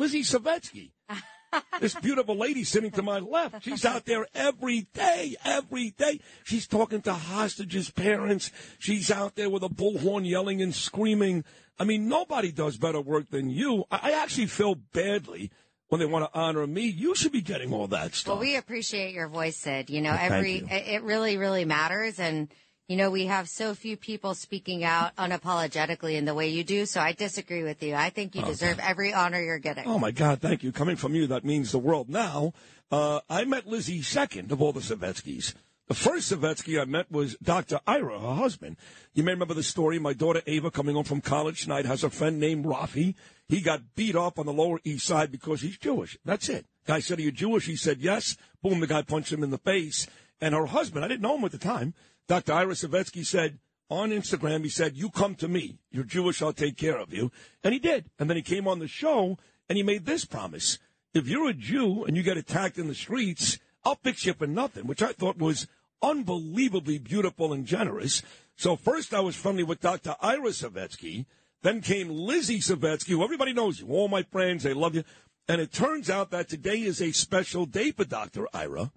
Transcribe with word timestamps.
Lizzy 0.00 0.22
Savetsky. 0.22 0.92
this 1.80 1.94
beautiful 1.96 2.34
lady 2.34 2.64
sitting 2.64 2.90
to 2.92 3.02
my 3.02 3.18
left. 3.18 3.62
She's 3.62 3.84
out 3.84 4.06
there 4.06 4.26
every 4.34 4.88
day, 4.94 5.36
every 5.44 5.90
day. 5.90 6.20
She's 6.42 6.66
talking 6.66 7.02
to 7.02 7.12
hostages' 7.12 7.90
parents. 7.90 8.50
She's 8.78 9.10
out 9.10 9.36
there 9.36 9.50
with 9.50 9.62
a 9.62 9.68
bullhorn 9.68 10.26
yelling 10.26 10.62
and 10.62 10.74
screaming. 10.74 11.44
I 11.78 11.84
mean, 11.84 12.08
nobody 12.08 12.50
does 12.50 12.78
better 12.78 13.00
work 13.00 13.28
than 13.28 13.50
you. 13.50 13.84
I, 13.90 14.12
actually 14.12 14.46
feel 14.46 14.74
badly 14.74 15.50
when 15.88 15.98
they 15.98 16.06
want 16.06 16.32
to 16.32 16.38
honor 16.38 16.66
me. 16.66 16.86
You 16.86 17.14
should 17.14 17.32
be 17.32 17.42
getting 17.42 17.74
all 17.74 17.88
that 17.88 18.14
stuff. 18.14 18.32
Well, 18.32 18.40
we 18.40 18.56
appreciate 18.56 19.12
your 19.12 19.28
voice, 19.28 19.58
Sid. 19.58 19.90
You 19.90 20.00
know, 20.00 20.16
every 20.18 20.60
you. 20.60 20.66
it 20.70 21.02
really, 21.02 21.36
really 21.36 21.66
matters, 21.66 22.18
and 22.18 22.48
you 22.90 22.96
know, 22.96 23.08
we 23.08 23.26
have 23.26 23.48
so 23.48 23.72
few 23.72 23.96
people 23.96 24.34
speaking 24.34 24.82
out 24.82 25.14
unapologetically 25.14 26.14
in 26.16 26.24
the 26.24 26.34
way 26.34 26.48
you 26.48 26.64
do. 26.64 26.86
So 26.86 27.00
I 27.00 27.12
disagree 27.12 27.62
with 27.62 27.80
you. 27.84 27.94
I 27.94 28.10
think 28.10 28.34
you 28.34 28.42
deserve 28.42 28.80
every 28.80 29.14
honor 29.14 29.40
you're 29.40 29.60
getting. 29.60 29.86
Oh 29.86 30.00
my 30.00 30.10
God, 30.10 30.40
thank 30.40 30.64
you. 30.64 30.72
Coming 30.72 30.96
from 30.96 31.14
you, 31.14 31.28
that 31.28 31.44
means 31.44 31.70
the 31.70 31.78
world. 31.78 32.08
Now, 32.08 32.52
uh, 32.90 33.20
I 33.30 33.44
met 33.44 33.68
Lizzy 33.68 34.02
second 34.02 34.50
of 34.50 34.60
all 34.60 34.72
the 34.72 34.80
Savetskys. 34.80 35.54
The 35.86 35.94
first 35.94 36.32
Savetsky 36.32 36.82
I 36.82 36.84
met 36.84 37.08
was 37.12 37.36
Dr. 37.40 37.78
Ira, 37.86 38.18
her 38.18 38.34
husband. 38.34 38.76
You 39.14 39.22
may 39.22 39.34
remember 39.34 39.54
the 39.54 39.62
story. 39.62 40.00
My 40.00 40.12
daughter 40.12 40.42
Ava, 40.48 40.72
coming 40.72 40.96
home 40.96 41.04
from 41.04 41.20
college 41.20 41.62
tonight, 41.62 41.86
has 41.86 42.02
a 42.02 42.10
friend 42.10 42.40
named 42.40 42.64
Rafi. 42.64 43.14
He 43.46 43.60
got 43.60 43.94
beat 43.94 44.16
up 44.16 44.36
on 44.36 44.46
the 44.46 44.52
Lower 44.52 44.80
East 44.82 45.06
Side 45.06 45.30
because 45.30 45.60
he's 45.60 45.78
Jewish. 45.78 46.18
That's 46.24 46.48
it. 46.48 46.66
Guy 46.88 46.98
said, 46.98 47.20
Are 47.20 47.22
you 47.22 47.30
Jewish? 47.30 47.66
He 47.66 47.76
said, 47.76 48.00
Yes. 48.00 48.36
Boom, 48.64 48.80
the 48.80 48.88
guy 48.88 49.02
punched 49.02 49.32
him 49.32 49.44
in 49.44 49.50
the 49.50 49.58
face. 49.58 50.08
And 50.40 50.54
her 50.56 50.66
husband, 50.66 51.04
I 51.04 51.08
didn't 51.08 51.22
know 51.22 51.36
him 51.36 51.44
at 51.44 51.52
the 51.52 51.58
time, 51.58 51.94
Dr. 52.30 52.52
Ira 52.52 52.74
Savetsky 52.74 53.26
said, 53.26 53.58
on 53.88 54.10
Instagram, 54.10 54.62
he 54.62 54.68
said, 54.68 54.96
You 54.96 55.10
come 55.10 55.34
to 55.34 55.48
me. 55.48 55.80
You're 55.90 56.04
Jewish, 56.04 56.40
I'll 56.40 56.52
take 56.52 56.76
care 56.76 56.96
of 56.96 57.12
you. 57.12 57.32
And 57.64 57.74
he 57.74 57.80
did. 57.80 58.08
And 58.20 58.30
then 58.30 58.36
he 58.36 58.42
came 58.42 58.68
on 58.68 58.78
the 58.78 58.86
show 58.86 59.36
and 59.68 59.76
he 59.76 59.82
made 59.82 60.06
this 60.06 60.24
promise. 60.24 60.78
If 61.12 61.26
you're 61.26 61.48
a 61.48 61.54
Jew 61.54 62.04
and 62.04 62.16
you 62.16 62.22
get 62.22 62.36
attacked 62.36 62.78
in 62.78 62.86
the 62.86 62.94
streets, 62.94 63.58
I'll 63.84 63.96
fix 63.96 64.26
you 64.26 64.34
for 64.34 64.46
nothing, 64.46 64.86
which 64.86 65.02
I 65.02 65.10
thought 65.10 65.38
was 65.38 65.66
unbelievably 66.02 66.98
beautiful 66.98 67.52
and 67.52 67.66
generous. 67.66 68.22
So 68.54 68.76
first 68.76 69.12
I 69.12 69.18
was 69.18 69.34
friendly 69.34 69.64
with 69.64 69.80
Dr. 69.80 70.14
Ira 70.20 70.50
Savetsky. 70.50 71.26
Then 71.62 71.80
came 71.80 72.10
Lizzy 72.10 72.60
Savetsky, 72.60 73.08
who 73.08 73.24
everybody 73.24 73.52
knows 73.52 73.80
you, 73.80 73.88
all 73.88 74.06
my 74.06 74.22
friends, 74.22 74.62
they 74.62 74.72
love 74.72 74.94
you. 74.94 75.02
And 75.48 75.60
it 75.60 75.72
turns 75.72 76.08
out 76.08 76.30
that 76.30 76.48
today 76.48 76.80
is 76.80 77.02
a 77.02 77.10
special 77.10 77.66
day 77.66 77.90
for 77.90 78.04
Dr. 78.04 78.46
Ira. 78.54 78.92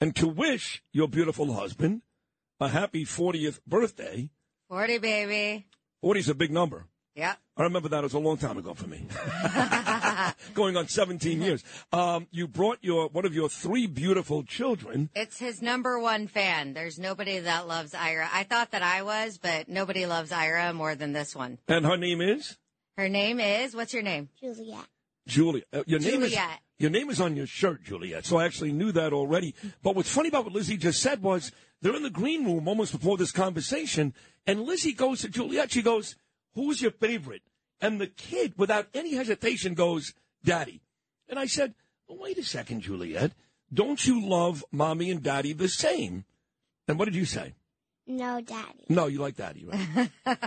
And 0.00 0.14
to 0.14 0.28
wish 0.28 0.84
your 0.92 1.08
beautiful 1.08 1.54
husband 1.54 2.02
a 2.60 2.68
happy 2.68 3.04
40th 3.04 3.60
birthday. 3.66 4.30
40, 4.68 4.98
baby. 4.98 5.66
40 6.00 6.20
is 6.20 6.28
a 6.28 6.34
big 6.34 6.50
number. 6.50 6.86
Yeah. 7.14 7.34
I 7.56 7.62
remember 7.62 7.88
that. 7.90 7.98
It 7.98 8.02
was 8.02 8.14
a 8.14 8.18
long 8.18 8.38
time 8.38 8.58
ago 8.58 8.74
for 8.74 8.88
me. 8.88 9.06
Going 10.54 10.76
on 10.76 10.88
17 10.88 11.40
years. 11.40 11.62
Um, 11.92 12.26
you 12.32 12.48
brought 12.48 12.78
your 12.82 13.08
one 13.08 13.24
of 13.24 13.32
your 13.34 13.48
three 13.48 13.86
beautiful 13.86 14.42
children. 14.42 15.10
It's 15.14 15.38
his 15.38 15.62
number 15.62 16.00
one 16.00 16.26
fan. 16.26 16.74
There's 16.74 16.98
nobody 16.98 17.38
that 17.38 17.68
loves 17.68 17.94
Ira. 17.94 18.28
I 18.32 18.42
thought 18.42 18.72
that 18.72 18.82
I 18.82 19.02
was, 19.02 19.38
but 19.38 19.68
nobody 19.68 20.06
loves 20.06 20.32
Ira 20.32 20.72
more 20.72 20.96
than 20.96 21.12
this 21.12 21.36
one. 21.36 21.58
And 21.68 21.86
her 21.86 21.96
name 21.96 22.20
is 22.20 22.56
Her 22.96 23.08
name 23.08 23.38
is, 23.38 23.76
what's 23.76 23.94
your 23.94 24.02
name? 24.02 24.28
Juliet. 24.40 24.86
Julia. 25.26 25.62
Uh, 25.72 25.82
your 25.86 26.00
name 26.00 26.22
is 26.22 26.36
your 26.78 26.90
name 26.90 27.08
is 27.08 27.20
on 27.20 27.36
your 27.36 27.46
shirt, 27.46 27.84
Juliet. 27.84 28.26
So 28.26 28.36
I 28.36 28.44
actually 28.44 28.72
knew 28.72 28.92
that 28.92 29.12
already. 29.12 29.54
But 29.82 29.94
what's 29.94 30.12
funny 30.12 30.28
about 30.28 30.44
what 30.44 30.52
Lizzy 30.52 30.76
just 30.76 31.00
said 31.00 31.22
was 31.22 31.52
they're 31.80 31.94
in 31.94 32.02
the 32.02 32.10
green 32.10 32.44
room 32.44 32.66
almost 32.68 32.92
before 32.92 33.16
this 33.16 33.32
conversation, 33.32 34.14
and 34.46 34.62
Lizzy 34.62 34.92
goes 34.92 35.20
to 35.20 35.28
Juliet. 35.28 35.72
She 35.72 35.82
goes, 35.82 36.16
"Who's 36.54 36.82
your 36.82 36.90
favorite?" 36.90 37.42
And 37.80 38.00
the 38.00 38.06
kid, 38.06 38.54
without 38.56 38.88
any 38.94 39.14
hesitation, 39.14 39.74
goes, 39.74 40.14
"Daddy." 40.44 40.82
And 41.28 41.38
I 41.38 41.46
said, 41.46 41.74
well, 42.08 42.18
"Wait 42.18 42.38
a 42.38 42.44
second, 42.44 42.82
Juliet. 42.82 43.32
Don't 43.72 44.04
you 44.06 44.20
love 44.24 44.64
mommy 44.70 45.10
and 45.10 45.22
daddy 45.22 45.52
the 45.52 45.68
same?" 45.68 46.24
And 46.86 46.98
what 46.98 47.06
did 47.06 47.14
you 47.14 47.24
say? 47.24 47.54
No, 48.06 48.40
Daddy. 48.40 48.84
No, 48.88 49.06
you 49.06 49.18
like 49.18 49.36
daddy, 49.36 49.64
right? 49.64 50.10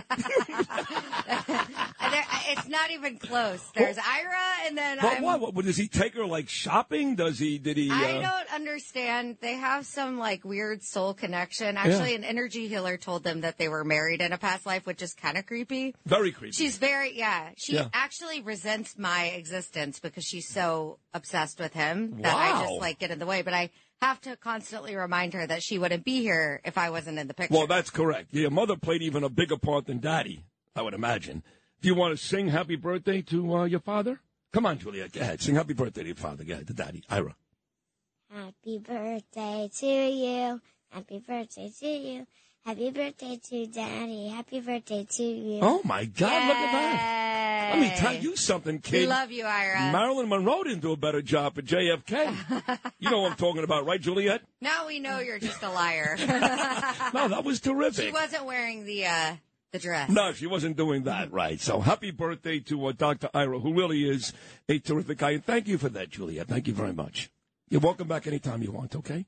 There, 2.10 2.24
it's 2.48 2.68
not 2.68 2.90
even 2.90 3.18
close. 3.18 3.62
There's 3.74 3.98
Ira, 3.98 4.66
and 4.66 4.78
then 4.78 4.98
but 5.00 5.18
I'm, 5.18 5.22
what, 5.22 5.54
what? 5.54 5.64
Does 5.64 5.76
he 5.76 5.88
take 5.88 6.14
her 6.14 6.24
like 6.24 6.48
shopping? 6.48 7.16
Does 7.16 7.38
he? 7.38 7.58
Did 7.58 7.76
he? 7.76 7.90
I 7.90 8.12
uh, 8.12 8.22
don't 8.22 8.54
understand. 8.54 9.36
They 9.42 9.54
have 9.54 9.84
some 9.84 10.18
like 10.18 10.44
weird 10.44 10.82
soul 10.82 11.12
connection. 11.12 11.76
Actually, 11.76 12.14
an 12.14 12.24
energy 12.24 12.68
healer 12.68 12.96
told 12.96 13.24
them 13.24 13.42
that 13.42 13.58
they 13.58 13.68
were 13.68 13.84
married 13.84 14.22
in 14.22 14.32
a 14.32 14.38
past 14.38 14.64
life, 14.64 14.86
which 14.86 15.02
is 15.02 15.12
kind 15.12 15.36
of 15.36 15.44
creepy. 15.44 15.94
Very 16.06 16.32
creepy. 16.32 16.52
She's 16.52 16.78
very, 16.78 17.18
yeah. 17.18 17.50
She 17.58 17.74
Yeah. 17.74 17.88
actually 17.92 18.40
resents 18.40 18.96
my 18.96 19.26
existence 19.26 20.00
because 20.00 20.24
she's 20.24 20.48
so 20.48 20.98
obsessed 21.12 21.60
with 21.60 21.74
him 21.74 22.22
that 22.22 22.34
I 22.34 22.62
just 22.62 22.80
like 22.80 22.98
get 22.98 23.10
in 23.10 23.18
the 23.18 23.26
way. 23.26 23.42
But 23.42 23.52
I 23.52 23.70
have 24.00 24.20
to 24.22 24.36
constantly 24.36 24.96
remind 24.96 25.34
her 25.34 25.46
that 25.46 25.62
she 25.62 25.78
wouldn't 25.78 26.04
be 26.04 26.20
here 26.20 26.60
if 26.64 26.78
I 26.78 26.90
wasn't 26.90 27.18
in 27.18 27.26
the 27.26 27.34
picture. 27.34 27.54
Well, 27.54 27.66
that's 27.66 27.90
correct. 27.90 28.32
Your 28.32 28.50
mother 28.50 28.76
played 28.76 29.02
even 29.02 29.24
a 29.24 29.28
bigger 29.28 29.56
part 29.56 29.86
than 29.86 29.98
Daddy, 29.98 30.44
I 30.76 30.82
would 30.82 30.94
imagine. 30.94 31.42
Do 31.80 31.88
you 31.88 31.94
want 31.94 32.16
to 32.18 32.24
sing 32.24 32.48
Happy 32.48 32.76
Birthday 32.76 33.22
to 33.22 33.54
uh, 33.56 33.64
your 33.64 33.80
father? 33.80 34.20
Come 34.52 34.66
on, 34.66 34.78
Juliet. 34.78 35.12
Go 35.12 35.20
ahead. 35.20 35.40
Sing 35.40 35.54
Happy 35.54 35.74
Birthday 35.74 36.02
to 36.02 36.06
your 36.08 36.16
father. 36.16 36.44
Go 36.44 36.54
ahead, 36.54 36.66
to 36.68 36.74
Daddy. 36.74 37.04
Ira. 37.08 37.34
Happy 38.32 38.78
birthday 38.78 39.70
to 39.78 39.86
you. 39.86 40.60
Happy 40.90 41.18
birthday 41.26 41.70
to 41.80 41.86
you. 41.86 42.26
Happy 42.64 42.90
birthday 42.90 43.40
to 43.48 43.66
Daddy. 43.66 44.28
Happy 44.28 44.60
birthday 44.60 45.06
to 45.08 45.22
you. 45.22 45.60
Oh, 45.62 45.80
my 45.84 46.04
God. 46.04 46.48
Look 46.48 46.56
at 46.56 46.72
that. 46.72 47.27
Let 47.70 47.80
me 47.80 47.92
tell 47.96 48.14
you 48.14 48.36
something, 48.36 48.76
We 48.76 48.80
kid. 48.80 49.08
love 49.08 49.30
you, 49.30 49.44
Ira. 49.44 49.92
Marilyn 49.92 50.28
Monroe 50.28 50.62
didn't 50.64 50.80
do 50.80 50.92
a 50.92 50.96
better 50.96 51.22
job 51.22 51.58
at 51.58 51.64
JFK. 51.64 52.80
you 52.98 53.10
know 53.10 53.20
what 53.22 53.32
I'm 53.32 53.36
talking 53.38 53.64
about, 53.64 53.86
right, 53.86 54.00
Juliet? 54.00 54.42
now 54.60 54.86
we 54.86 55.00
know 55.00 55.18
you're 55.20 55.38
just 55.38 55.62
a 55.62 55.70
liar. 55.70 56.16
No, 57.14 57.28
that 57.28 57.44
was 57.44 57.60
terrific. 57.60 58.06
she 58.06 58.12
wasn't 58.12 58.44
wearing 58.44 58.84
the 58.84 59.06
uh, 59.06 59.34
the 59.72 59.78
dress. 59.78 60.10
No, 60.10 60.32
she 60.32 60.46
wasn't 60.46 60.76
doing 60.76 61.04
that 61.04 61.32
right. 61.32 61.60
So 61.60 61.80
happy 61.80 62.10
birthday 62.10 62.58
to 62.60 62.86
uh, 62.86 62.92
Dr. 62.92 63.28
Ira, 63.34 63.58
who 63.60 63.74
really 63.74 64.08
is 64.08 64.32
a 64.68 64.78
terrific 64.78 65.18
guy. 65.18 65.30
And 65.32 65.44
thank 65.44 65.68
you 65.68 65.78
for 65.78 65.88
that, 65.90 66.10
Juliet. 66.10 66.48
Thank 66.48 66.66
you 66.68 66.74
very 66.74 66.92
much. 66.92 67.30
You're 67.70 67.80
welcome 67.80 68.08
back 68.08 68.26
anytime 68.26 68.62
you 68.62 68.72
want, 68.72 68.94
okay? 68.96 69.24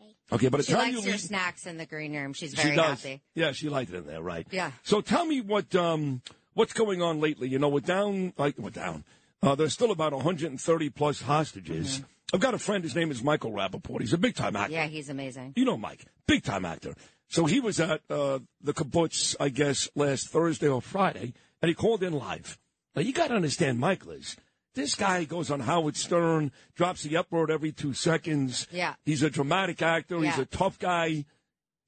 Okay. 0.00 0.14
Okay, 0.30 0.48
but 0.48 0.64
She 0.64 0.74
likes 0.74 0.92
you 0.92 1.00
your 1.02 1.12
leave- 1.12 1.20
snacks 1.20 1.66
in 1.66 1.76
the 1.78 1.86
green 1.86 2.14
room. 2.14 2.32
She's 2.32 2.50
she 2.50 2.56
very 2.56 2.76
does. 2.76 3.02
happy. 3.02 3.22
Yeah, 3.34 3.52
she 3.52 3.68
liked 3.68 3.92
it 3.92 3.96
in 3.96 4.06
there, 4.06 4.22
right? 4.22 4.46
Yeah. 4.50 4.72
So 4.82 5.00
tell 5.00 5.24
me 5.26 5.40
what 5.40 5.74
um 5.74 6.22
what's 6.54 6.72
going 6.72 7.02
on 7.02 7.20
lately. 7.20 7.48
You 7.48 7.58
know, 7.58 7.68
we're 7.68 7.80
down 7.80 8.32
like 8.36 8.58
we're 8.58 8.70
down. 8.70 9.04
Uh, 9.42 9.54
there's 9.54 9.72
still 9.72 9.90
about 9.90 10.12
130 10.12 10.90
plus 10.90 11.22
hostages. 11.22 11.96
Mm-hmm. 11.96 12.04
I've 12.34 12.40
got 12.40 12.54
a 12.54 12.58
friend. 12.58 12.82
His 12.82 12.94
name 12.94 13.10
is 13.10 13.22
Michael 13.22 13.52
Rapaport. 13.52 14.00
He's 14.00 14.12
a 14.12 14.18
big 14.18 14.34
time 14.34 14.56
actor. 14.56 14.72
Yeah, 14.72 14.86
he's 14.86 15.10
amazing. 15.10 15.52
You 15.56 15.64
know 15.64 15.76
Mike, 15.76 16.06
big 16.26 16.42
time 16.42 16.64
actor. 16.64 16.94
So 17.28 17.46
he 17.46 17.60
was 17.60 17.80
at 17.80 18.02
uh, 18.10 18.40
the 18.60 18.74
kibbutz, 18.74 19.36
I 19.40 19.48
guess, 19.48 19.88
last 19.94 20.28
Thursday 20.28 20.68
or 20.68 20.82
Friday, 20.82 21.34
and 21.60 21.68
he 21.68 21.74
called 21.74 22.02
in 22.02 22.12
live. 22.12 22.58
Now 22.94 23.02
you 23.02 23.12
got 23.12 23.28
to 23.28 23.34
understand, 23.34 23.78
Mike 23.78 24.06
Liz. 24.06 24.36
This 24.74 24.94
guy 24.94 25.24
goes 25.24 25.50
on 25.50 25.60
Howard 25.60 25.96
Stern, 25.96 26.50
drops 26.74 27.02
the 27.02 27.16
F 27.16 27.30
word 27.30 27.50
every 27.50 27.72
two 27.72 27.92
seconds. 27.92 28.66
Yeah. 28.70 28.94
He's 29.04 29.22
a 29.22 29.28
dramatic 29.28 29.82
actor. 29.82 30.20
He's 30.20 30.38
a 30.38 30.46
tough 30.46 30.78
guy. 30.78 31.26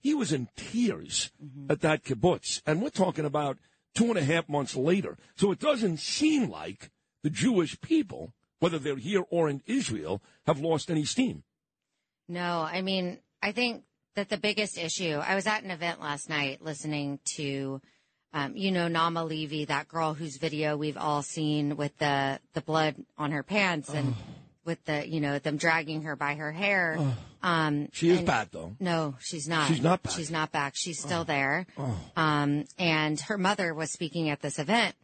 He 0.00 0.14
was 0.14 0.32
in 0.32 0.48
tears 0.54 1.30
at 1.70 1.80
that 1.80 2.04
kibbutz, 2.04 2.60
and 2.66 2.82
we're 2.82 2.90
talking 2.90 3.24
about 3.24 3.58
two 3.94 4.06
and 4.06 4.18
a 4.18 4.24
half 4.24 4.48
months 4.48 4.76
later. 4.76 5.16
So 5.36 5.52
it 5.52 5.58
doesn't 5.58 5.98
seem 5.98 6.50
like 6.50 6.90
the 7.22 7.30
Jewish 7.30 7.80
people, 7.80 8.32
whether 8.58 8.78
they're 8.78 8.96
here 8.96 9.24
or 9.30 9.48
in 9.48 9.62
Israel, 9.66 10.22
have 10.46 10.60
lost 10.60 10.90
any 10.90 11.04
steam. 11.04 11.44
No, 12.28 12.62
I 12.62 12.82
mean, 12.82 13.18
I 13.42 13.52
think 13.52 13.84
that 14.16 14.28
the 14.28 14.36
biggest 14.36 14.78
issue, 14.78 15.16
I 15.16 15.34
was 15.34 15.46
at 15.46 15.62
an 15.62 15.70
event 15.70 16.00
last 16.00 16.28
night 16.28 16.62
listening 16.62 17.18
to, 17.36 17.80
um, 18.32 18.56
you 18.56 18.70
know, 18.70 18.88
Naama 18.88 19.28
Levy, 19.28 19.66
that 19.66 19.88
girl 19.88 20.14
whose 20.14 20.36
video 20.36 20.76
we've 20.76 20.96
all 20.96 21.22
seen 21.22 21.76
with 21.76 21.96
the, 21.98 22.40
the 22.54 22.62
blood 22.62 22.96
on 23.18 23.32
her 23.32 23.42
pants 23.42 23.90
and 23.90 24.14
with 24.64 24.84
the, 24.84 25.06
you 25.08 25.20
know, 25.20 25.38
them 25.38 25.56
dragging 25.56 26.02
her 26.02 26.16
by 26.16 26.34
her 26.34 26.52
hair. 26.52 26.98
Um, 27.42 27.88
She 27.92 28.10
is 28.10 28.20
bad, 28.22 28.48
though. 28.52 28.74
No, 28.80 29.16
she's 29.20 29.46
not. 29.48 29.68
She's 29.68 29.82
not 29.82 30.02
back. 30.02 30.12
She's 30.12 30.30
not 30.30 30.52
back. 30.52 30.72
She's 30.76 30.98
still 31.00 31.24
there. 31.24 31.66
Um, 32.16 32.64
and 32.78 33.20
her 33.22 33.36
mother 33.38 33.74
was 33.74 33.90
speaking 33.90 34.30
at 34.30 34.40
this 34.40 34.58
event. 34.58 34.94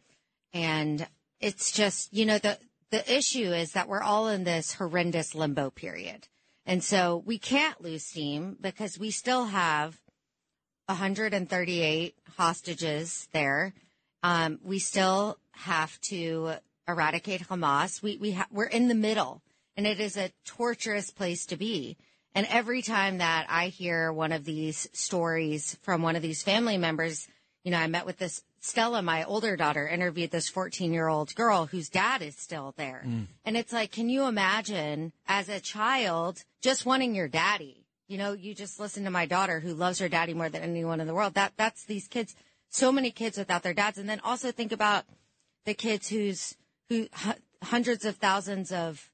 And 0.53 1.07
it's 1.39 1.71
just, 1.71 2.13
you 2.13 2.25
know, 2.25 2.37
the, 2.39 2.57
the 2.89 3.13
issue 3.15 3.51
is 3.53 3.71
that 3.73 3.87
we're 3.87 4.01
all 4.03 4.27
in 4.27 4.43
this 4.43 4.73
horrendous 4.73 5.33
limbo 5.35 5.69
period. 5.69 6.27
And 6.65 6.83
so 6.83 7.23
we 7.25 7.37
can't 7.39 7.81
lose 7.81 8.03
steam 8.05 8.57
because 8.59 8.97
we 8.99 9.11
still 9.11 9.45
have 9.45 9.99
138 10.87 12.15
hostages 12.37 13.27
there. 13.31 13.73
Um, 14.23 14.59
we 14.63 14.79
still 14.79 15.37
have 15.53 15.99
to 16.01 16.53
eradicate 16.87 17.41
Hamas. 17.47 18.01
We, 18.03 18.17
we 18.17 18.31
ha- 18.33 18.47
we're 18.51 18.65
in 18.65 18.87
the 18.87 18.95
middle 18.95 19.41
and 19.77 19.87
it 19.87 19.99
is 19.99 20.17
a 20.17 20.31
torturous 20.45 21.11
place 21.11 21.45
to 21.47 21.57
be. 21.57 21.97
And 22.33 22.47
every 22.49 22.81
time 22.81 23.17
that 23.17 23.45
I 23.49 23.67
hear 23.67 24.11
one 24.11 24.31
of 24.31 24.45
these 24.45 24.87
stories 24.93 25.77
from 25.81 26.01
one 26.01 26.15
of 26.15 26.21
these 26.21 26.43
family 26.43 26.77
members, 26.77 27.27
you 27.63 27.71
know, 27.71 27.77
I 27.77 27.87
met 27.87 28.05
with 28.05 28.17
this 28.17 28.43
Stella, 28.63 29.01
my 29.01 29.23
older 29.23 29.57
daughter, 29.57 29.87
interviewed 29.87 30.29
this 30.29 30.47
14 30.47 30.93
year 30.93 31.07
old 31.07 31.33
girl 31.33 31.65
whose 31.65 31.89
dad 31.89 32.21
is 32.21 32.35
still 32.35 32.73
there. 32.77 33.03
Mm. 33.05 33.25
And 33.43 33.57
it's 33.57 33.73
like, 33.73 33.91
can 33.91 34.07
you 34.07 34.27
imagine 34.27 35.13
as 35.27 35.49
a 35.49 35.59
child 35.59 36.43
just 36.61 36.85
wanting 36.85 37.15
your 37.15 37.27
daddy? 37.27 37.85
You 38.07 38.19
know, 38.19 38.33
you 38.33 38.53
just 38.53 38.79
listen 38.79 39.05
to 39.05 39.09
my 39.09 39.25
daughter 39.25 39.59
who 39.59 39.73
loves 39.73 39.97
her 39.99 40.09
daddy 40.09 40.35
more 40.35 40.49
than 40.49 40.61
anyone 40.61 41.01
in 41.01 41.07
the 41.07 41.13
world. 41.13 41.33
That, 41.33 41.53
that's 41.57 41.85
these 41.85 42.07
kids, 42.07 42.35
so 42.69 42.91
many 42.91 43.09
kids 43.09 43.37
without 43.37 43.63
their 43.63 43.73
dads. 43.73 43.97
And 43.97 44.07
then 44.07 44.19
also 44.23 44.51
think 44.51 44.71
about 44.71 45.05
the 45.65 45.73
kids 45.73 46.07
whose, 46.09 46.55
who 46.89 47.07
hu- 47.11 47.33
hundreds 47.63 48.05
of 48.05 48.17
thousands 48.17 48.71
of 48.71 49.09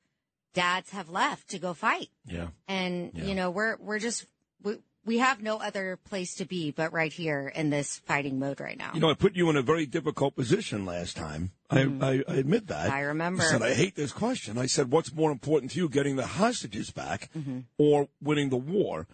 dads 0.57 0.89
have 0.89 1.09
left 1.09 1.50
to 1.50 1.59
go 1.59 1.74
fight. 1.74 2.09
Yeah. 2.25 2.48
And, 2.68 3.12
Yeah. 3.13 3.24
you 3.25 3.36
know, 3.36 3.50
we're, 3.51 3.77
we're 3.77 4.00
just, 4.00 4.25
we, 4.63 4.77
we 5.06 5.19
have 5.19 5.42
no 5.42 5.56
other 5.57 5.98
place 6.09 6.36
to 6.36 6.45
be 6.45 6.71
but 6.71 6.92
right 6.92 7.13
here 7.13 7.48
in 7.56 7.69
this 7.69 8.00
fighting 8.06 8.39
mode 8.39 8.59
right 8.59 8.77
now. 8.77 8.92
You 8.94 9.00
know, 9.00 9.09
I 9.09 9.13
put 9.13 9.36
you 9.38 9.50
in 9.50 9.56
a 9.56 9.62
very 9.62 9.86
difficult 9.86 10.36
position 10.36 10.86
last 10.86 11.15
time. 11.15 11.51
I, 11.69 11.81
I, 12.01 12.24
I 12.27 12.33
admit 12.36 12.68
that. 12.68 12.88
Mm-hmm. 12.88 12.95
I 12.95 13.01
remember. 13.01 13.44
I 13.44 13.45
said, 13.45 13.62
I 13.62 13.74
hate 13.74 13.95
this 13.95 14.12
question. 14.12 14.57
I 14.57 14.65
said, 14.65 14.92
what's 14.92 15.13
more 15.13 15.31
important 15.31 15.71
to 15.71 15.80
you, 15.80 15.88
getting 15.88 16.15
the 16.18 16.25
hostages 16.25 16.92
back 16.92 17.30
Mm-hmm. 17.38 17.59
or 17.77 18.09
winning 18.21 18.50
the 18.50 18.57
war? 18.57 19.07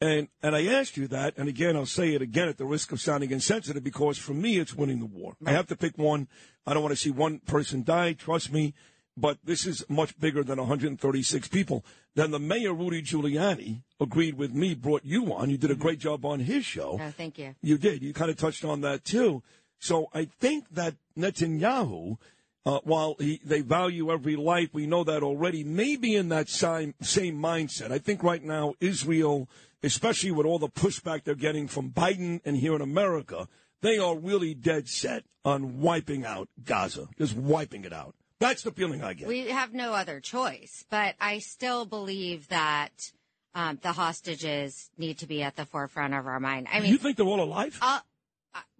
And, 0.00 0.28
and 0.42 0.54
I 0.54 0.66
asked 0.66 0.96
you 0.96 1.08
that. 1.08 1.34
And 1.36 1.48
again, 1.48 1.74
I'll 1.76 1.86
say 1.86 2.14
it 2.14 2.22
again 2.22 2.48
at 2.48 2.58
the 2.58 2.64
risk 2.66 2.92
of 2.92 3.00
sounding 3.00 3.30
insensitive 3.32 3.82
because 3.82 4.18
for 4.18 4.34
me, 4.34 4.58
it's 4.58 4.74
winning 4.74 5.00
the 5.00 5.06
war. 5.06 5.34
I 5.44 5.52
have 5.52 5.66
to 5.68 5.76
pick 5.76 5.96
one. 5.98 6.28
I 6.66 6.74
don't 6.74 6.82
want 6.84 6.92
to 6.92 7.00
see 7.00 7.10
one 7.10 7.40
person 7.40 7.82
die. 7.82 8.12
Trust 8.12 8.52
me. 8.52 8.74
But 9.16 9.38
this 9.44 9.66
is 9.66 9.84
much 9.88 10.18
bigger 10.18 10.42
than 10.42 10.58
136 10.58 11.48
people. 11.48 11.84
Then 12.14 12.30
the 12.30 12.38
mayor, 12.38 12.72
Rudy 12.72 13.02
Giuliani, 13.02 13.82
agreed 14.00 14.34
with 14.34 14.54
me, 14.54 14.74
brought 14.74 15.04
you 15.04 15.34
on. 15.34 15.50
You 15.50 15.58
did 15.58 15.70
a 15.70 15.74
great 15.74 15.98
job 15.98 16.24
on 16.24 16.40
his 16.40 16.64
show. 16.64 16.96
no, 16.96 17.10
thank 17.10 17.38
you. 17.38 17.54
You 17.62 17.76
did. 17.78 18.02
You 18.02 18.14
kind 18.14 18.30
of 18.30 18.36
touched 18.36 18.64
on 18.64 18.80
that 18.82 19.04
too. 19.04 19.42
So 19.78 20.08
I 20.14 20.26
think 20.26 20.66
that 20.70 20.94
Netanyahu, 21.18 22.16
uh, 22.64 22.78
while 22.84 23.16
he, 23.18 23.40
they 23.44 23.60
value 23.60 24.10
every 24.10 24.36
life, 24.36 24.70
we 24.72 24.86
know 24.86 25.04
that 25.04 25.22
already, 25.22 25.64
may 25.64 25.96
be 25.96 26.14
in 26.14 26.28
that 26.28 26.48
same, 26.48 26.94
same 27.02 27.36
mindset. 27.36 27.90
I 27.90 27.98
think 27.98 28.22
right 28.22 28.42
now 28.42 28.74
Israel, 28.80 29.48
especially 29.82 30.30
with 30.30 30.46
all 30.46 30.58
the 30.58 30.68
pushback 30.68 31.24
they're 31.24 31.34
getting 31.34 31.66
from 31.68 31.90
Biden 31.90 32.40
and 32.44 32.56
here 32.56 32.74
in 32.74 32.80
America, 32.80 33.48
they 33.80 33.98
are 33.98 34.16
really 34.16 34.54
dead 34.54 34.88
set 34.88 35.24
on 35.44 35.80
wiping 35.80 36.24
out 36.24 36.48
Gaza, 36.64 37.08
just 37.18 37.36
wiping 37.36 37.84
it 37.84 37.92
out. 37.92 38.14
That's 38.42 38.62
the 38.62 38.72
feeling 38.72 39.02
I 39.02 39.14
get. 39.14 39.28
We 39.28 39.48
have 39.48 39.72
no 39.72 39.92
other 39.92 40.20
choice, 40.20 40.84
but 40.90 41.14
I 41.20 41.38
still 41.38 41.86
believe 41.86 42.48
that 42.48 43.12
um, 43.54 43.78
the 43.82 43.92
hostages 43.92 44.90
need 44.98 45.18
to 45.18 45.26
be 45.26 45.42
at 45.42 45.56
the 45.56 45.64
forefront 45.64 46.14
of 46.14 46.26
our 46.26 46.40
mind. 46.40 46.66
I 46.72 46.80
mean, 46.80 46.90
you 46.90 46.98
think 46.98 47.16
they're 47.16 47.26
all 47.26 47.42
alive? 47.42 47.78
Uh, 47.80 48.00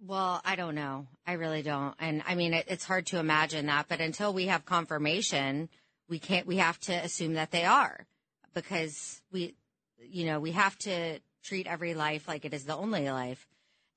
well, 0.05 0.41
I 0.43 0.55
don't 0.55 0.75
know. 0.75 1.07
I 1.25 1.33
really 1.33 1.61
don't. 1.61 1.95
And 1.99 2.23
I 2.27 2.35
mean, 2.35 2.53
it, 2.53 2.65
it's 2.67 2.83
hard 2.83 3.05
to 3.07 3.19
imagine 3.19 3.67
that, 3.67 3.87
but 3.87 4.01
until 4.01 4.33
we 4.33 4.47
have 4.47 4.65
confirmation, 4.65 5.69
we 6.09 6.19
can't, 6.19 6.45
we 6.45 6.57
have 6.57 6.79
to 6.81 6.93
assume 6.93 7.33
that 7.33 7.51
they 7.51 7.63
are 7.63 8.05
because 8.53 9.21
we, 9.31 9.55
you 9.97 10.25
know, 10.25 10.39
we 10.39 10.51
have 10.51 10.77
to 10.79 11.19
treat 11.43 11.67
every 11.67 11.93
life 11.93 12.27
like 12.27 12.45
it 12.45 12.53
is 12.53 12.65
the 12.65 12.75
only 12.75 13.09
life. 13.09 13.47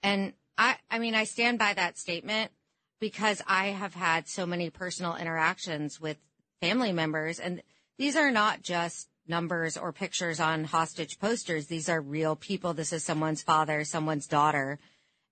And 0.02 0.32
I, 0.56 0.76
I 0.90 0.98
mean, 0.98 1.14
I 1.14 1.24
stand 1.24 1.58
by 1.58 1.74
that 1.74 1.98
statement 1.98 2.52
because 3.00 3.42
I 3.46 3.66
have 3.68 3.94
had 3.94 4.28
so 4.28 4.46
many 4.46 4.70
personal 4.70 5.16
interactions 5.16 6.00
with 6.00 6.16
family 6.60 6.92
members 6.92 7.38
and 7.38 7.62
these 7.98 8.16
are 8.16 8.30
not 8.30 8.62
just 8.62 9.08
numbers 9.28 9.76
or 9.76 9.92
pictures 9.92 10.38
on 10.40 10.64
hostage 10.64 11.18
posters. 11.18 11.66
These 11.66 11.88
are 11.88 12.00
real 12.00 12.36
people. 12.36 12.74
This 12.74 12.92
is 12.92 13.04
someone's 13.04 13.42
father, 13.42 13.84
someone's 13.84 14.26
daughter, 14.26 14.78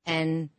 and 0.04 0.50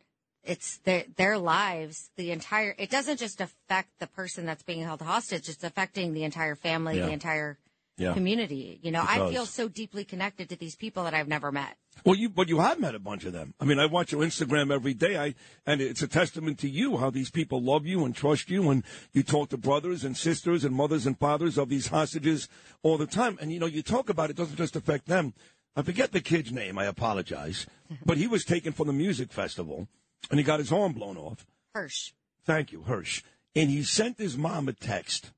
it's 0.42 0.78
their, 0.78 1.04
their 1.16 1.38
lives, 1.38 2.10
the 2.16 2.30
entire, 2.30 2.74
it 2.78 2.90
doesn't 2.90 3.18
just 3.18 3.40
affect 3.40 3.98
the 3.98 4.06
person 4.06 4.46
that's 4.46 4.62
being 4.62 4.82
held 4.82 5.02
hostage. 5.02 5.48
It's 5.48 5.64
affecting 5.64 6.14
the 6.14 6.22
entire 6.24 6.54
family, 6.54 6.98
Yeah. 6.98 7.06
the 7.06 7.12
entire 7.12 7.58
Yeah. 7.98 8.12
community. 8.12 8.78
You 8.82 8.90
know, 8.90 9.02
It 9.02 9.08
I 9.08 9.18
does. 9.18 9.32
feel 9.32 9.46
so 9.46 9.68
deeply 9.68 10.04
connected 10.04 10.48
to 10.50 10.56
these 10.56 10.76
people 10.76 11.04
that 11.04 11.14
I've 11.14 11.28
never 11.28 11.50
met. 11.50 11.76
Well, 12.04 12.14
you 12.14 12.28
but 12.28 12.48
you 12.48 12.60
have 12.60 12.78
met 12.78 12.94
a 12.94 12.98
bunch 12.98 13.24
of 13.24 13.32
them. 13.32 13.54
I 13.58 13.64
mean, 13.64 13.78
I 13.78 13.86
watch 13.86 14.12
your 14.12 14.20
Instagram 14.22 14.70
every 14.70 14.92
day. 14.92 15.16
I 15.18 15.34
and 15.64 15.80
it's 15.80 16.02
a 16.02 16.06
testament 16.08 16.58
to 16.58 16.68
you 16.68 16.98
how 16.98 17.08
these 17.10 17.30
people 17.30 17.62
love 17.62 17.86
you 17.86 18.04
and 18.04 18.14
trust 18.14 18.50
you, 18.50 18.68
and 18.70 18.84
you 19.14 19.22
talk 19.22 19.48
to 19.48 19.56
brothers 19.56 20.04
and 20.04 20.14
sisters 20.16 20.62
and 20.64 20.74
mothers 20.74 21.06
and 21.06 21.18
fathers 21.18 21.56
of 21.56 21.70
these 21.70 21.86
hostages 21.88 22.48
all 22.82 22.98
the 22.98 23.06
time. 23.06 23.38
And 23.40 23.50
you 23.50 23.58
know, 23.58 23.66
you 23.66 23.82
talk 23.82 24.10
about 24.10 24.28
it 24.28 24.36
doesn't 24.36 24.56
just 24.56 24.76
affect 24.76 25.06
them. 25.06 25.32
I 25.74 25.82
forget 25.82 26.12
the 26.12 26.20
kid's 26.20 26.52
name. 26.52 26.78
I 26.78 26.84
apologize, 26.84 27.66
but 28.04 28.18
he 28.18 28.26
was 28.26 28.44
taken 28.44 28.72
from 28.74 28.88
the 28.88 28.92
music 28.92 29.32
festival, 29.32 29.88
and 30.30 30.38
he 30.38 30.44
got 30.44 30.60
his 30.60 30.70
arm 30.72 30.92
blown 30.92 31.16
off. 31.16 31.46
Hersh. 31.74 32.12
Thank 32.44 32.72
you, 32.72 32.80
Hersh. 32.86 33.22
And 33.54 33.70
he 33.70 33.82
sent 33.84 34.18
his 34.18 34.36
mom 34.36 34.68
a 34.68 34.74
text, 34.74 35.32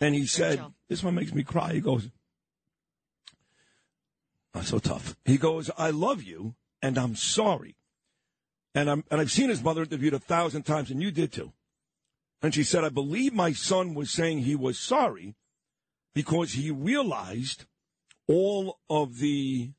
and 0.00 0.14
he 0.14 0.26
said, 0.26 0.58
Rachel. 0.58 0.74
"This 0.88 1.02
one 1.02 1.14
makes 1.14 1.32
me 1.32 1.42
cry." 1.42 1.72
He 1.72 1.80
goes, 1.80 2.08
"Oh, 4.54 4.62
so 4.62 4.78
tough." 4.78 5.16
He 5.24 5.38
goes, 5.38 5.70
"I 5.76 5.90
love 5.90 6.22
you, 6.22 6.54
and 6.82 6.98
I'm 6.98 7.16
sorry." 7.16 7.76
And 8.74 8.90
I'm 8.90 9.04
and 9.10 9.20
I've 9.20 9.30
seen 9.30 9.50
his 9.50 9.62
mother 9.62 9.82
interviewed 9.82 10.14
a 10.14 10.18
thousand 10.18 10.64
times, 10.64 10.90
and 10.90 11.00
you 11.00 11.10
did 11.10 11.32
too. 11.32 11.52
And 12.42 12.54
she 12.54 12.64
said, 12.64 12.84
"I 12.84 12.88
believe 12.88 13.32
my 13.32 13.52
son 13.52 13.94
was 13.94 14.10
saying 14.10 14.40
he 14.40 14.56
was 14.56 14.78
sorry 14.78 15.34
because 16.14 16.52
he 16.52 16.70
realized 16.70 17.66
all 18.26 18.80
of 18.90 19.18
the 19.18 19.72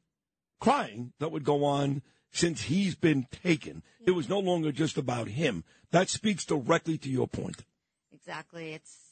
crying 0.60 1.14
that 1.20 1.32
would 1.32 1.44
go 1.44 1.64
on 1.66 2.02
since 2.32 2.64
he's 2.64 2.96
been 2.96 3.28
taken. 3.32 3.84
It 4.06 4.12
was 4.12 4.30
no 4.30 4.40
longer 4.40 4.72
just 4.72 4.98
about 4.98 5.28
him. 5.28 5.64
That 5.92 6.10
speaks 6.10 6.46
directly 6.46 6.98
to 7.00 7.10
your 7.10 7.28
point." 7.28 7.66
Exactly. 8.12 8.74
It's, 8.74 9.05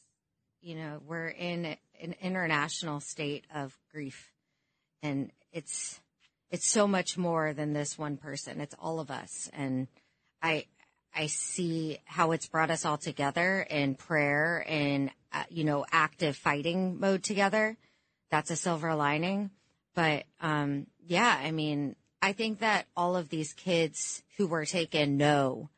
you 0.63 0.75
know, 0.75 1.01
we're 1.05 1.27
in 1.27 1.77
an 2.01 2.15
international 2.21 2.99
state 2.99 3.45
of 3.53 3.77
grief 3.91 4.31
and 5.01 5.31
it's, 5.51 5.99
it's 6.49 6.67
so 6.67 6.87
much 6.87 7.17
more 7.17 7.53
than 7.53 7.73
this 7.73 7.97
one 7.97 8.17
person. 8.17 8.61
It's 8.61 8.75
all 8.79 8.99
of 8.99 9.11
us. 9.11 9.49
And 9.53 9.87
I, 10.41 10.65
I 11.13 11.27
see 11.27 11.99
how 12.05 12.31
it's 12.31 12.47
brought 12.47 12.71
us 12.71 12.85
all 12.85 12.97
together 12.97 13.61
in 13.69 13.95
prayer 13.95 14.65
and, 14.67 15.11
uh, 15.33 15.43
you 15.49 15.63
know, 15.65 15.85
active 15.91 16.37
fighting 16.37 16.99
mode 16.99 17.23
together. 17.23 17.77
That's 18.31 18.49
a 18.51 18.55
silver 18.55 18.95
lining. 18.95 19.51
But, 19.95 20.23
um, 20.41 20.87
yeah, 21.05 21.39
I 21.43 21.51
mean, 21.51 21.95
I 22.21 22.31
think 22.31 22.59
that 22.59 22.87
all 22.95 23.15
of 23.17 23.29
these 23.29 23.53
kids 23.53 24.23
who 24.37 24.47
were 24.47 24.65
taken 24.65 25.17
know 25.17 25.69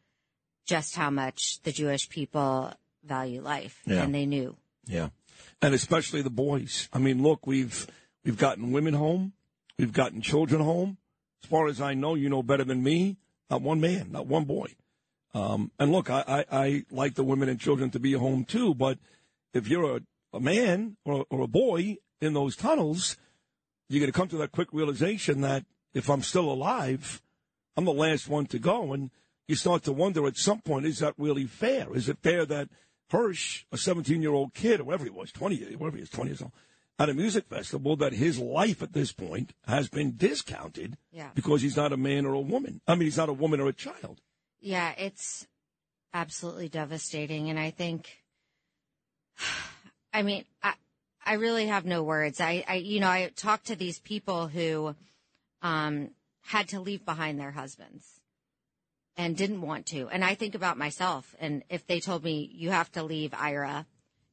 just 0.65 0.95
how 0.95 1.09
much 1.09 1.59
the 1.63 1.71
Jewish 1.71 2.07
people 2.09 2.71
value 3.03 3.41
life, 3.41 3.81
Yeah. 3.85 4.03
and 4.03 4.13
they 4.13 4.25
knew. 4.25 4.55
Yeah, 4.87 5.09
and 5.61 5.73
especially 5.73 6.21
the 6.21 6.29
boys. 6.29 6.89
I 6.93 7.00
mean, 7.00 7.24
look, 7.24 7.48
we've 7.48 7.88
we've 8.24 8.38
gotten 8.38 8.71
women 8.71 8.93
home, 8.93 9.33
we've 9.77 9.93
gotten 9.93 10.21
children 10.21 10.62
home. 10.62 10.98
As 11.43 11.50
far 11.50 11.67
as 11.67 11.79
I 11.79 11.93
know, 11.93 12.15
you 12.15 12.29
know 12.29 12.41
better 12.41 12.63
than 12.63 12.81
me. 12.81 13.17
Not 13.50 13.62
one 13.62 13.79
man, 13.79 14.12
not 14.12 14.25
one 14.25 14.45
boy. 14.45 14.75
Um, 15.36 15.71
and 15.77 15.91
look, 15.91 16.10
I, 16.10 16.24
I, 16.27 16.45
I 16.51 16.86
like 16.89 17.15
the 17.15 17.24
women 17.24 17.50
and 17.50 17.60
children 17.60 17.91
to 17.91 18.00
be 18.00 18.13
home 18.13 18.45
too. 18.45 18.74
But 18.74 18.98
if 19.53 19.67
you're 19.67 19.98
a, 19.98 20.01
a 20.33 20.39
man 20.39 20.98
or, 21.05 21.25
or 21.29 21.41
a 21.41 21.48
boy 21.48 21.98
in 22.21 22.33
those 22.33 22.55
tunnels, 22.55 23.17
you're 23.89 24.00
going 24.00 24.12
to 24.12 24.17
come 24.17 24.29
to 24.29 24.38
that 24.38 24.53
quick 24.53 24.69
realization 24.71 25.41
that 25.41 25.65
if 25.93 26.10
I'm 26.10 26.21
still 26.21 26.50
alive, 26.51 27.21
I'm 27.77 27.86
the 27.86 27.93
last 27.93 28.27
one 28.27 28.45
to 28.48 28.60
go. 28.60 28.93
And 28.93 29.12
you 29.48 29.55
start 29.55 29.83
to 29.83 29.93
wonder 29.93 30.25
at 30.25 30.38
some 30.38 30.62
point, 30.62 30.86
is 30.86 31.00
that 31.00 31.13
really 31.17 31.45
fair? 31.45 31.93
Is 31.93 32.10
it 32.10 32.17
fair 32.24 32.45
that 32.45 32.69
Hersh, 33.12 33.63
a 33.71 33.77
17 33.77 34.21
year 34.21 34.33
old 34.33 34.53
kid, 34.53 34.79
or 34.79 34.85
whatever 34.85 35.03
he 35.05 35.09
was, 35.09 35.31
20, 35.31 35.75
whatever 35.75 35.97
he 35.97 36.01
was, 36.01 36.09
20 36.09 36.29
years 36.29 36.41
old, 36.41 36.51
at 36.97 37.09
a 37.09 37.13
music 37.13 37.45
festival, 37.47 37.95
that 37.97 38.13
his 38.13 38.39
life 38.39 38.81
at 38.81 38.93
this 38.93 39.12
point 39.12 39.53
has 39.67 39.89
been 39.89 40.15
discounted 40.15 40.97
Yeah. 41.12 41.29
because 41.35 41.62
he's 41.62 41.75
not 41.77 41.93
a 41.93 41.97
man 41.97 42.25
or 42.25 42.33
a 42.33 42.39
woman? 42.39 42.81
I 42.88 42.95
mean, 42.95 43.03
he's 43.05 43.17
not 43.17 43.29
a 43.29 43.33
woman 43.33 43.59
or 43.59 43.67
a 43.67 43.74
child. 43.74 44.21
Yeah, 44.59 44.93
it's 44.97 45.45
absolutely 46.13 46.69
devastating. 46.69 47.50
And 47.50 47.59
I 47.59 47.71
think, 47.71 48.24
I 50.13 50.21
mean, 50.24 50.45
I, 50.63 50.74
I 51.25 51.33
really 51.33 51.67
have 51.67 51.85
no 51.85 52.03
words. 52.03 52.39
I, 52.39 52.63
I, 52.67 52.75
you 52.75 53.00
know, 53.00 53.09
I 53.09 53.31
talked 53.35 53.67
to 53.67 53.75
these 53.75 54.00
people 54.00 54.47
who, 54.47 54.95
um, 55.62 56.12
had 56.41 56.69
to 56.69 56.79
leave 56.79 57.03
behind 57.03 57.39
their 57.39 57.51
husbands 57.51 58.14
and 59.17 59.36
didn't 59.36 59.62
want 59.62 59.86
to. 59.88 60.07
And 60.10 60.24
I 60.24 60.36
think 60.36 60.55
about 60.55 60.77
myself. 60.77 61.36
And 61.39 61.63
if 61.69 61.88
they 61.88 62.00
told 62.00 62.24
me 62.24 62.50
you 62.53 62.72
have 62.72 62.91
to 62.93 63.03
leave 63.03 63.34
Ira 63.34 63.86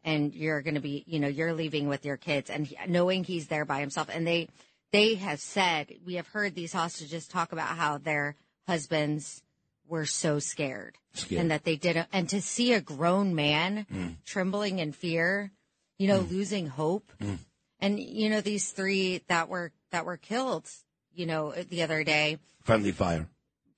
and 0.04 0.34
you're 0.34 0.62
going 0.62 0.74
to 0.74 0.80
be, 0.80 1.04
you 1.06 1.20
know, 1.20 1.28
you're 1.28 1.54
leaving 1.54 1.88
with 1.88 2.04
your 2.04 2.16
kids 2.16 2.50
and 2.50 2.66
he, 2.66 2.76
knowing 2.88 3.24
he's 3.24 3.46
there 3.46 3.64
by 3.64 3.80
himself 3.80 4.08
and 4.12 4.26
they, 4.26 4.48
they 4.92 5.14
have 5.14 5.40
said, 5.40 5.94
we 6.04 6.14
have 6.14 6.28
heard 6.28 6.54
these 6.54 6.72
hostages 6.72 7.26
talk 7.26 7.52
about 7.52 7.68
how 7.68 7.98
their 7.98 8.36
husbands 8.66 9.42
were 9.88 10.06
so 10.06 10.38
scared, 10.38 10.96
Scared. 11.14 11.40
and 11.40 11.50
that 11.50 11.64
they 11.64 11.76
didn't, 11.76 12.08
and 12.12 12.28
to 12.28 12.40
see 12.40 12.72
a 12.72 12.80
grown 12.80 13.34
man 13.34 13.86
mm. 13.92 14.16
trembling 14.24 14.78
in 14.78 14.92
fear, 14.92 15.50
you 15.98 16.08
know, 16.08 16.20
mm. 16.20 16.30
losing 16.30 16.66
hope. 16.66 17.10
Mm. 17.20 17.38
And, 17.80 18.00
you 18.00 18.30
know, 18.30 18.40
these 18.40 18.70
three 18.70 19.22
that 19.28 19.48
were, 19.48 19.72
that 19.90 20.04
were 20.06 20.16
killed, 20.16 20.68
you 21.14 21.26
know, 21.26 21.52
the 21.52 21.82
other 21.82 22.04
day, 22.04 22.38
Friendly 22.62 22.92
fire. 22.92 23.28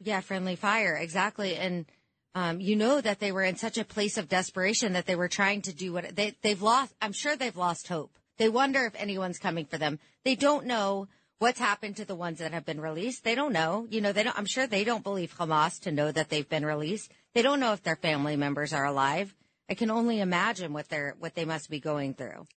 Yeah, 0.00 0.20
friendly 0.20 0.56
fire, 0.56 0.96
exactly. 0.96 1.56
And 1.56 1.86
um, 2.34 2.60
you 2.60 2.76
know 2.76 3.00
that 3.00 3.20
they 3.20 3.32
were 3.32 3.42
in 3.42 3.56
such 3.56 3.78
a 3.78 3.84
place 3.84 4.18
of 4.18 4.28
desperation 4.28 4.94
that 4.94 5.06
they 5.06 5.16
were 5.16 5.28
trying 5.28 5.62
to 5.62 5.72
do 5.72 5.92
what 5.92 6.16
they, 6.16 6.34
they've 6.42 6.60
lost. 6.60 6.94
I'm 7.00 7.12
sure 7.12 7.36
they've 7.36 7.56
lost 7.56 7.88
hope. 7.88 8.10
They 8.38 8.48
wonder 8.48 8.84
if 8.84 8.94
anyone's 8.96 9.38
coming 9.38 9.66
for 9.66 9.78
them. 9.78 10.00
They 10.24 10.34
don't 10.34 10.66
know 10.66 11.06
what's 11.38 11.60
happened 11.60 11.96
to 11.96 12.04
the 12.04 12.14
ones 12.14 12.40
that 12.40 12.52
have 12.52 12.64
been 12.64 12.80
released. 12.80 13.22
They 13.22 13.34
don't 13.34 13.52
know. 13.52 13.86
You 13.90 14.00
know, 14.00 14.12
they 14.12 14.24
don't, 14.24 14.36
I'm 14.36 14.46
sure 14.46 14.66
they 14.66 14.82
don't 14.82 15.04
believe 15.04 15.36
Hamas 15.36 15.80
to 15.82 15.92
know 15.92 16.10
that 16.10 16.28
they've 16.28 16.48
been 16.48 16.66
released. 16.66 17.12
They 17.34 17.42
don't 17.42 17.60
know 17.60 17.72
if 17.72 17.82
their 17.82 17.96
family 17.96 18.36
members 18.36 18.72
are 18.72 18.84
alive. 18.84 19.34
I 19.68 19.74
can 19.74 19.90
only 19.90 20.20
imagine 20.20 20.72
what 20.72 20.88
they're 20.88 21.14
what 21.18 21.34
they 21.34 21.44
must 21.44 21.70
be 21.70 21.80
going 21.80 22.14
through. 22.14 22.46